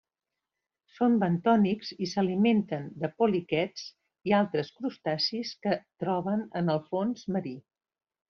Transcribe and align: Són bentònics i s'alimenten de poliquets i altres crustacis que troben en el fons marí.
Són 0.93 1.17
bentònics 1.23 1.91
i 2.05 2.07
s'alimenten 2.13 2.87
de 3.03 3.11
poliquets 3.21 3.85
i 4.31 4.35
altres 4.39 4.73
crustacis 4.79 5.51
que 5.67 5.77
troben 6.05 6.43
en 6.63 6.75
el 6.77 6.83
fons 6.89 7.29
marí. 7.37 7.55